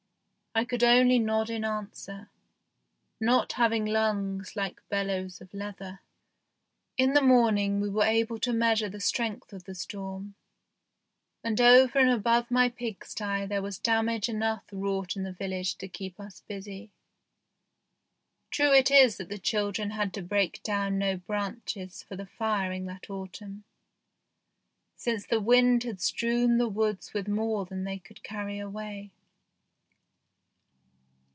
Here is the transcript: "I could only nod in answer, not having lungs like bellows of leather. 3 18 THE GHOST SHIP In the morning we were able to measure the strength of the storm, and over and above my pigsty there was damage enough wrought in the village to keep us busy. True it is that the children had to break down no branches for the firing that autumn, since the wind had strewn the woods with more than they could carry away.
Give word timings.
"I 0.61 0.65
could 0.65 0.83
only 0.83 1.17
nod 1.17 1.49
in 1.49 1.63
answer, 1.63 2.29
not 3.21 3.53
having 3.53 3.85
lungs 3.85 4.53
like 4.57 4.81
bellows 4.89 5.39
of 5.39 5.53
leather. 5.53 6.01
3 6.97 7.05
18 7.05 7.07
THE 7.07 7.07
GHOST 7.07 7.07
SHIP 7.07 7.07
In 7.07 7.13
the 7.13 7.21
morning 7.21 7.79
we 7.79 7.89
were 7.89 8.03
able 8.03 8.37
to 8.39 8.51
measure 8.51 8.89
the 8.89 8.99
strength 8.99 9.53
of 9.53 9.63
the 9.63 9.73
storm, 9.73 10.35
and 11.41 11.61
over 11.61 11.99
and 11.99 12.09
above 12.09 12.51
my 12.51 12.67
pigsty 12.67 13.45
there 13.45 13.61
was 13.61 13.79
damage 13.79 14.27
enough 14.27 14.65
wrought 14.73 15.15
in 15.15 15.23
the 15.23 15.31
village 15.31 15.77
to 15.77 15.87
keep 15.87 16.19
us 16.19 16.41
busy. 16.41 16.91
True 18.49 18.73
it 18.73 18.91
is 18.91 19.15
that 19.17 19.29
the 19.29 19.39
children 19.39 19.91
had 19.91 20.13
to 20.15 20.21
break 20.21 20.61
down 20.63 20.97
no 20.97 21.15
branches 21.15 22.03
for 22.03 22.17
the 22.17 22.25
firing 22.27 22.83
that 22.87 23.09
autumn, 23.09 23.63
since 24.97 25.25
the 25.25 25.39
wind 25.39 25.83
had 25.85 26.01
strewn 26.01 26.57
the 26.57 26.67
woods 26.67 27.13
with 27.13 27.29
more 27.29 27.63
than 27.63 27.85
they 27.85 27.97
could 27.99 28.21
carry 28.21 28.59
away. 28.59 29.11